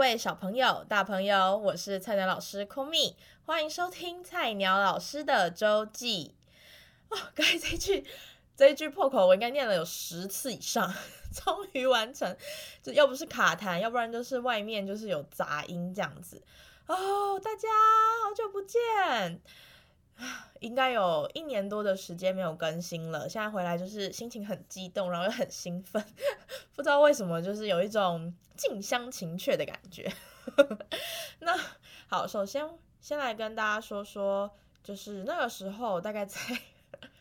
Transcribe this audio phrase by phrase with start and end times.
[0.00, 3.14] 各位小朋友、大朋友，我是菜鸟老师空蜜，
[3.44, 6.34] 欢迎收听菜鸟老师的周记。
[7.10, 8.06] 哦，刚才这句
[8.56, 10.90] 这一句破口，我应该念了有十次以上，
[11.44, 12.34] 终于完成。
[12.82, 16.42] 就要不是卡痰，要不然就是外面就是有杂音这样子。
[16.86, 17.68] 哦，大家
[18.24, 19.42] 好久不见。
[20.60, 26.02] 应该有一年多的时间没有更新了，现在回来就是心情很激动，然后又很兴奋，
[26.76, 30.10] 不知道为什么就是有一种近乡情怯的感觉。
[31.40, 31.58] 那
[32.08, 32.66] 好，首先
[33.00, 34.50] 先来跟大家说说，
[34.82, 36.38] 就是那个时候大概在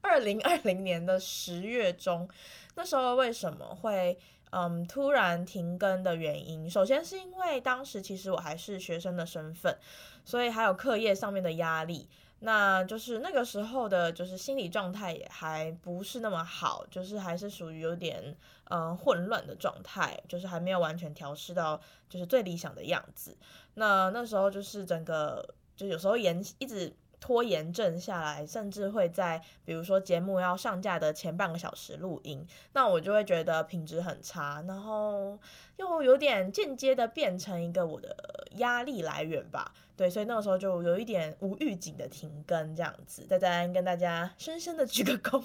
[0.00, 2.28] 二零二零年的十月中，
[2.74, 4.18] 那时候为什么会
[4.50, 9.76] 嗯突然停更的原因，首先是因为当时其实我还是学生的身份，
[10.24, 12.08] 所以还有课业上面的压力。
[12.42, 18.34] 那就是那个时候的，就是心理状态也还不是那么好，就是还是属于有点
[18.70, 21.78] 嗯混乱的状态，就是还没有完全调试到
[22.08, 23.36] 就是最理想的样子。
[23.74, 35.38] 那那时候就是整个就有时候延一直拖延症下来，甚至会在比如说节目要上架的前半个小时录音，那我就会觉得品质很差，然后
[35.76, 39.72] 又有点间接的变成一个我的压力来源吧。
[39.96, 45.44] 对，所以那个时候就有一点无预警的停更这样子，在这跟大家深深的鞠个躬，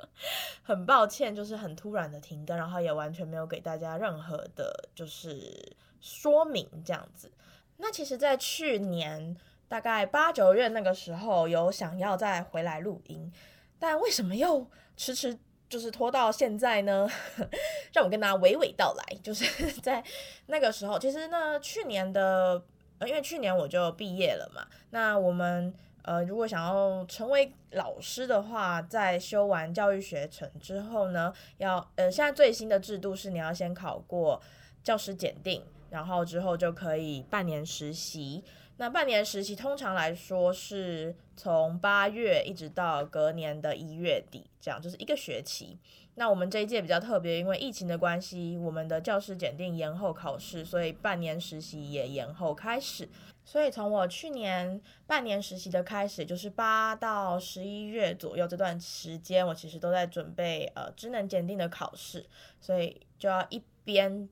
[0.64, 7.30] 很抱歉，就是很突然的停更，然后也完全没有给大家任何的，就是说明这样子。
[7.76, 9.36] 那其实，在去年
[9.70, 13.32] 大概八九月那个时候，有想要再回来录音，
[13.78, 17.08] 但为什么又迟迟就是拖到现在呢？
[17.94, 19.44] 让我跟大家娓娓道来，就是
[19.80, 20.02] 在
[20.46, 22.60] 那个时候，其实呢，去年的。
[23.06, 25.72] 因为去年我就毕业了嘛，那我们
[26.02, 34.38] 呃，如果想要成为老师的话，在修完教育学程之后呢，要呃，现在最新的制度是你要先考过
[34.84, 38.44] 教师检定，然后之后就可以半年实习。
[38.80, 45.78] 那半年实习通常来说是从八月一直到隔年的一月底，这样就是一个学期。
[46.14, 53.06] 那我们这一届比较特别，因为疫情的关系，我们的教师检定延后考试，所以半年实习也延后开始。
[53.44, 62.24] 所以从我去年半年实习的开始，就是八到十一月左右这段时间，我其实都在准备呃职能检定的考试，
[62.58, 64.26] 所以就要一边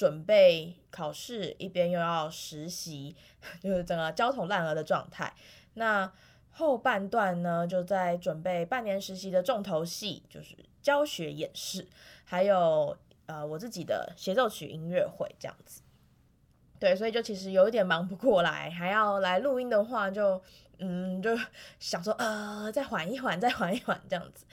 [0.00, 3.14] 准备考试，一边又要实习，
[3.60, 5.30] 就是整个焦头烂额的状态。
[5.74, 6.10] 那
[6.48, 11.86] 后半段呢，就在准备半年实习的重头戏，就是教学演示，
[12.24, 12.96] 还有
[13.26, 15.82] 呃我自己的协奏曲音乐会这样子。
[16.78, 20.42] 对，所以就其实有一点忙不过来，还要来录音的话就，
[20.78, 21.38] 嗯就
[21.78, 24.46] 想说呃再缓一缓，再缓一缓这样子。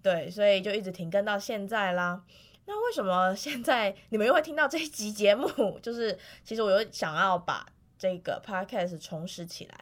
[0.00, 2.22] 对，所以就一直停更到现在啦。
[2.72, 5.46] 那为什么现在你们又会听到这一集节目？
[5.82, 7.66] 就是其实我有想要把
[7.98, 9.78] 这个 podcast 重拾起来。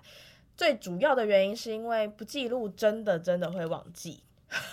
[0.57, 4.25] 最主要的原因是因为不记录真的真的会忘记，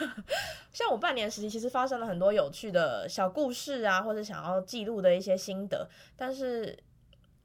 [0.73, 6.75] 像我半年时期其实发生了很多有趣的小故事啊，或者想要记录的一些心得，但是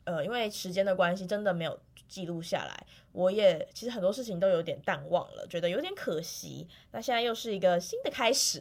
[0.04, 6.66] 呃因为时间的关系真的没有记录下来，我也其实很多事情都有点淡忘了，觉得有点可惜。
[6.90, 8.60] 那现在又是一个新的开始，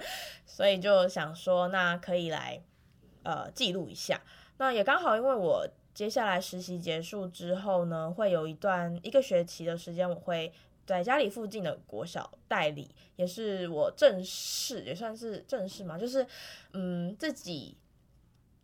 [0.46, 2.62] 所以就想说那可以来
[3.22, 4.20] 呃记录一下，
[4.58, 5.68] 那也刚好因为我。
[5.94, 10.50] 接下来实习结束之后呢，会有一段一个学期的时间，我会
[10.86, 16.26] 在家里附近的国小代理，也是我正式也算是正式嘛，就是
[16.72, 17.76] 嗯自己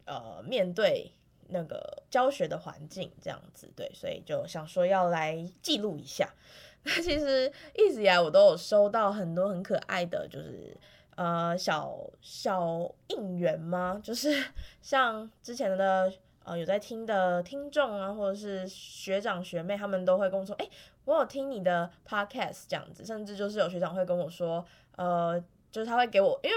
[0.06, 1.12] 呃面对
[1.48, 6.28] 那个教学的环境这样子，对，所以就想说要来记录一下。
[6.84, 10.76] 那其实一直以来我都有收到很多很可爱的，就是
[11.16, 14.00] 呃小小应援吗？
[14.02, 14.44] 就是
[14.80, 16.12] 像之前的。
[16.44, 20.66] 呃，有在听的听众啊，或者是学长学妹，他们都会跟我说，哎、
[21.04, 24.64] 我有听你的 podcast 这样子，甚至就是有学长会跟我说，
[24.96, 25.38] 呃，
[25.70, 26.56] 就是他会给我，因为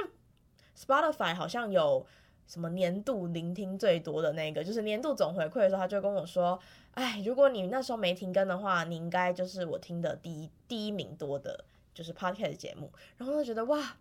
[0.78, 2.08] Spotify 好像有
[2.48, 6.60] 什么年度聆听最多的那个，就是年度总回馈的时候，他就跟我说，
[6.92, 13.96] 哎，如果你那时候没停更的话，你应该就是我听的第一第一名多的，就是 podcast 节目，然后就觉得哇，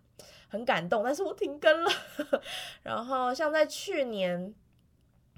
[0.49, 1.91] 很感动，但是我停更了，
[2.83, 4.53] 然后像在去年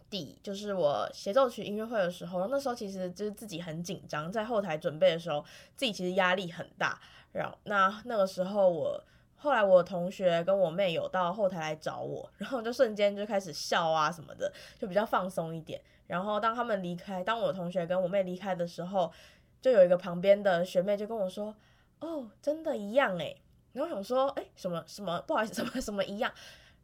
[0.09, 0.37] 底。
[0.43, 5.43] 就是我协奏曲音乐会的时候，那时候其实就是自己很紧张，在后台准备的时候，
[5.75, 7.01] 自己其实压力很大。
[7.31, 9.03] 然后那那个时候我
[9.43, 14.49] 后来我同学跟我妹有到后台来找我，然后就瞬间就开始笑啊什么的，
[14.79, 15.81] 就比较放松一点。
[16.07, 19.11] 然后当他们离开，当我同学跟我妹离开的时候，
[19.61, 21.53] 就有一个旁边的学妹就跟我说
[21.99, 23.41] ：“哦，真的一样诶。”
[23.73, 25.21] 然后想说：“诶，什么什么？
[25.27, 26.31] 不好意思，什么什么一样？”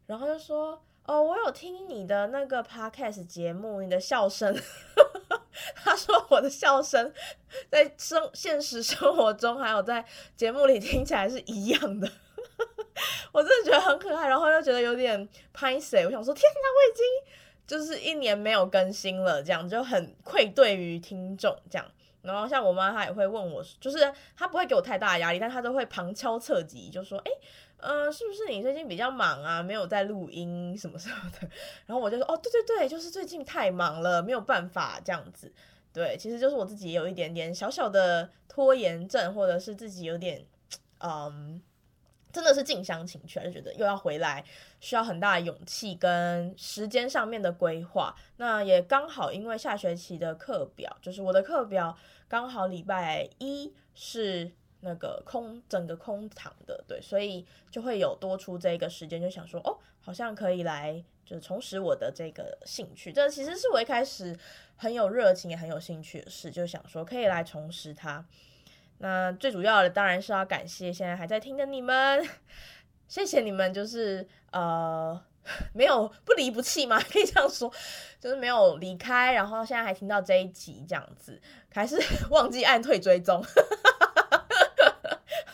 [0.06, 0.82] 然后就说。
[1.06, 4.56] 哦，我有听你的那个 podcast 节目，你的笑声。
[5.74, 7.12] 他说我的笑声
[7.68, 12.08] 在生现实生活中还有在节目里听起来是一样的，
[13.32, 16.06] 我真的觉得很可爱，然后又觉得有点拍谢。
[16.06, 17.06] 我想说，天哪，我已经
[17.66, 21.86] 就是一年没有更新了，这样就很愧对于听众这样。
[22.22, 27.32] 然后像我妈，她也会问我，就是她不会给我太大的压力，但她都会旁敲侧击，就说，哎。
[27.82, 29.64] 呃，是不是你最近比较忙啊？
[29.64, 31.48] 没有在录音什么什么的。
[31.88, 35.50] 然后我就说，哦，对对对，就是最近太忙了，没有办法这样子。
[35.94, 40.46] 对，其实就是我自己有一点点小小的拖延症，或者是自己有点，
[41.00, 41.62] 嗯，
[42.32, 44.44] 真的是近乡情怯，就觉得又要回来，
[44.80, 48.16] 需要很大的勇气跟时间上面的规划。
[48.38, 51.98] 那也刚好，因为下学期的课表，就是我的课表
[52.28, 54.52] 刚好礼拜一是。
[54.82, 63.12] 那个空整个空堂的，对，所以就会有多出这个时间，就想说，哦，好像可以来，就是重拾我的这个兴趣。
[63.12, 64.34] 这其实是我一开始
[64.78, 68.26] 很有热情也很有兴趣的事，就想说可以来重拾它。
[69.00, 72.26] 那最主要的当然是要感谢现在还在听的你们，
[73.08, 75.20] 谢谢你们，就是呃
[75.74, 77.72] 没有不离不弃嘛，可以这样说，
[78.20, 81.42] 就是没有离开，然后现在还听到这一集这样子，
[81.74, 81.98] 还是
[82.30, 83.42] 忘记按退追踪。
[83.42, 83.62] 哈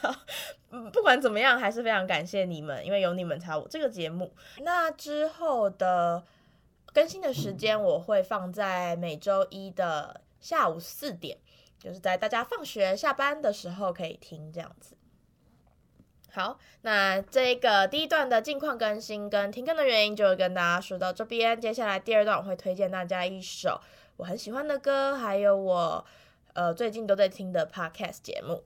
[0.01, 0.21] 哈哈
[0.92, 4.33] 不管怎么样，还是非常感谢你们，因为有你们才有这个节目。
[4.59, 6.24] 那之后的
[6.94, 11.38] 更新的时间，我会放在每周一的下午四点，
[11.85, 14.97] 就是在大家放学下班的时候可以听这样子。
[16.31, 21.61] 好，那这个第一段的近况更新跟停更的原因，就跟大家说到这边。
[21.61, 23.79] 接下来第二段，我会推荐大家一首
[24.17, 26.03] 我很喜欢的歌，还有我
[26.53, 28.63] 呃最近都在听的 Podcast 节目。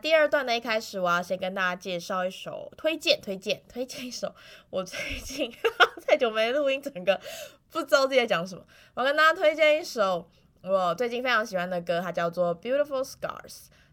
[0.00, 4.34] 第二段呢，一开始我要先跟大家介绍一首推荐，推荐，推荐一首
[4.70, 5.52] 我最近
[6.06, 7.20] 太久没录音，整个
[7.70, 8.64] 不知道自己在讲什么。
[8.94, 10.26] 我要跟大家推荐一首
[10.62, 13.18] 我最近非常喜欢的歌，它叫做《Beautiful Scars》，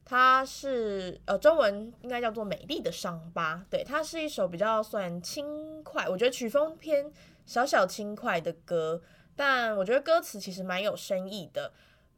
[0.06, 3.56] 它是呃中文应该叫做《美丽的伤疤》。
[3.70, 7.12] 对，它是一首比较算轻快，我觉得曲风偏
[7.46, 9.02] 小小轻快的歌，
[9.36, 11.74] 但我觉得歌词其实蛮有深意的。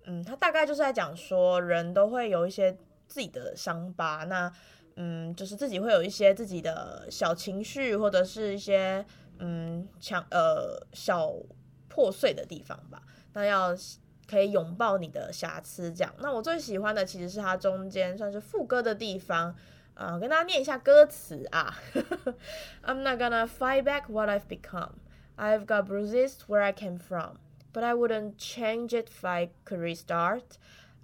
[0.06, 2.78] 嗯，它大概就是在讲说人都会有一些。
[3.10, 4.50] 自己的伤疤，那
[4.96, 9.06] 嗯，就是自己会有一些自己的小情绪，或者是一些
[9.40, 11.34] 嗯强呃小
[11.88, 13.02] 破碎的地方吧。
[13.34, 13.76] 那要
[14.28, 16.14] 可以拥抱你的瑕疵，这样。
[16.20, 19.56] 那我最喜欢的其实是它中间算是副歌的地方
[19.96, 21.76] 啊，跟大家念一下歌词啊。
[22.84, 24.94] I'm not gonna fight back what I've become.
[25.38, 27.38] I've got bruises where I came from,
[27.72, 30.58] but I wouldn't change it if I could restart.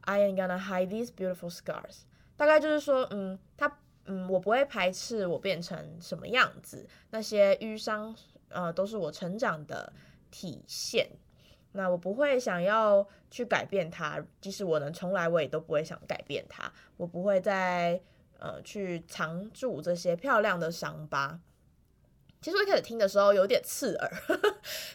[0.05, 2.03] I am gonna hide these beautiful scars。
[2.37, 8.15] 大概就是说，嗯，他，嗯，我不会排斥我变成什么样子，那些瘀伤，
[8.49, 9.91] 呃，都是我成长的
[10.29, 11.09] 体现。
[11.71, 16.71] 那我不会想要去改变它，即使我能重来，我也都不会想改变它。
[16.97, 18.01] 我不会再，
[18.37, 21.39] 呃，去藏住这些漂亮的伤疤。
[22.41, 24.11] 其实我一开始听的时候有点刺耳，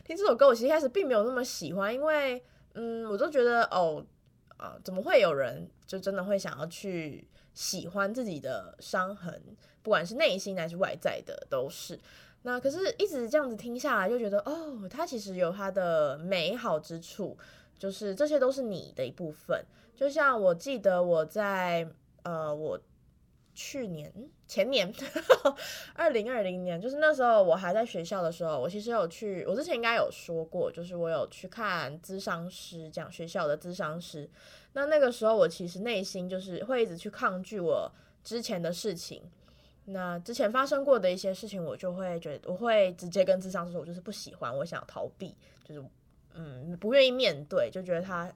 [0.04, 4.04] 听这首歌我其实一开始并没有那么喜欢，因为，嗯，我都觉得，哦。
[4.60, 9.42] 啊，怎么会有人就真的会想要去喜欢自己的伤痕，
[9.82, 11.98] 不管是内心还是外在的，都是。
[12.42, 17.36] 那可是一直这样子听下来，就觉得哦，它其实有它的美好之处，
[17.78, 19.64] 就是这些都是你的一部分。
[19.96, 21.88] 就像我记得我在
[22.22, 22.78] 呃，我
[23.62, 24.10] 去年
[24.48, 24.90] 前年，
[25.92, 34.26] 二零二零年，就是那时候我还在学校的时候，我其实有去，我之前应该有说过，就是我有去看咨商师，这样学校的咨商师。
[34.72, 37.92] 那那个时候我其实内心就是会一直去抗拒我
[38.24, 39.22] 之前的事情，
[39.84, 45.84] 那之前发生过的一些事情，我就会觉得我会直接跟咨商师说，我就是不喜欢，我想逃避，就是
[46.32, 48.32] 嗯不愿意面对，就觉得他，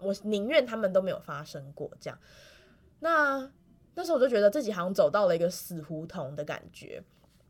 [0.00, 2.18] 我宁愿他们都没有发生过这样。
[3.00, 3.50] 那
[3.98, 7.02] 那时候我就觉得自己好像走到了一个死胡同的感觉，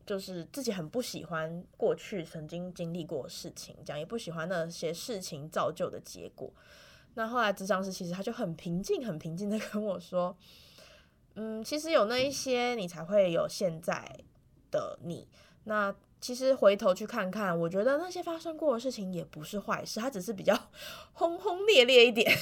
[0.03, 6.51] 就是自己很不喜欢过去曾经经历过的事情，这样也不喜欢那些事情造就的结果。
[7.13, 10.35] 那后来咨商师其实他就很平静、很平静的 跟我说，
[11.35, 14.19] 嗯，其实有那一些你才会有现在
[14.71, 15.27] 的你。
[15.65, 20.59] 那其实回头去看看，我觉得那些发生过的事情也不是坏事，它只是比较
[21.13, 22.35] 轰轰烈烈一点。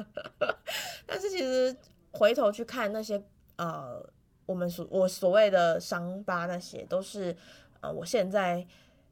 [1.06, 1.74] 但是其实
[2.14, 3.22] 回头去看那些
[3.56, 4.04] 呃，
[4.46, 7.36] 我们所我所谓的伤疤，那些都是
[7.80, 8.66] 呃，我现在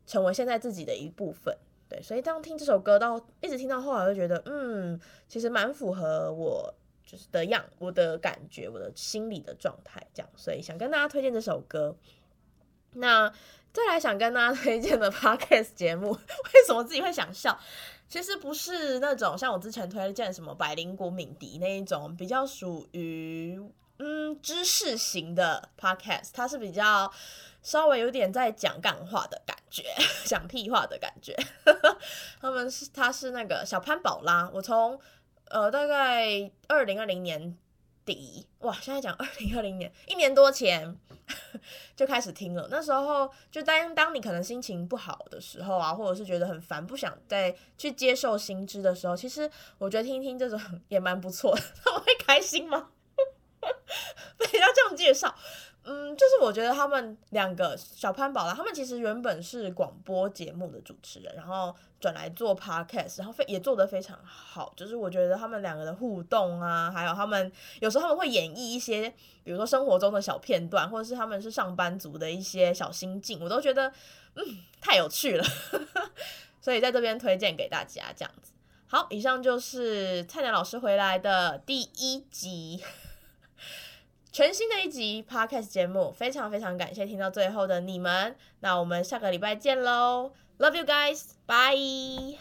[0.07, 1.57] 成为现在自己的一部分。
[1.89, 6.73] 对，所以当听这首歌到一直听到后来，就觉得嗯，其实蛮符合我
[7.05, 11.95] 就是的样，我的感觉，我的心理的状态这样，所以想跟大家推荐这首歌。
[12.95, 13.31] 那
[13.73, 17.59] 再来想跟大家推荐的 podcast 节目，为什么自己会想笑？
[18.13, 23.59] 其实不是那种像我之前推荐什么百灵谷敏迪那一种比较属于
[23.99, 27.11] 嗯知识型的 podcast，它是比较
[27.63, 29.85] 稍微有点在讲干话的感觉，
[30.27, 31.35] 讲屁话的感觉。
[32.39, 35.01] 他们是他是那个小潘宝拉，我从
[35.49, 37.57] 呃大概二零二零年
[38.05, 40.99] 底哇，现在讲二零二零年 一年多前。
[41.97, 51.63] 就开始听了，那时候就当当你可能心情不好的时候啊，或者是觉得很烦，不想再去接受新知的时候，其实我觉得听听这种也蛮不错的。
[51.83, 52.91] 他 们会开心吗？
[54.37, 55.35] 被人家这样介绍。
[55.85, 64.73] 嗯，就是我觉得他们两个小潘宝拉，他们其实原本是广播节目的主持人，然后转来做 podcast，然后非也做得非常好。
[64.77, 69.13] 就是我觉得他们两个的互动啊，还有他们有时候他们会演绎一些，
[69.43, 73.89] 比如说生活中的小片段，或者是他们是上班族的一些小心境，我都觉得
[74.37, 74.45] 嗯
[74.81, 75.45] 太有趣了，
[76.63, 78.53] 所以在这边推荐给大家这样子。
[78.87, 82.81] 好，以上就是菜鸟老师回来的第一集。
[84.33, 92.39] 全新的一集 Podcast 节目，非常非常感谢听到最后的你们，那我们下个礼拜见喽，Love you guys，bye。